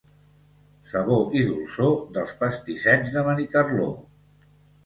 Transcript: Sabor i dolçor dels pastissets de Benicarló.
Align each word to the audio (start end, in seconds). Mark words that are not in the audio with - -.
Sabor 0.91 1.35
i 1.41 1.43
dolçor 1.51 1.93
dels 2.17 2.33
pastissets 2.41 3.15
de 3.19 3.25
Benicarló. 3.29 3.91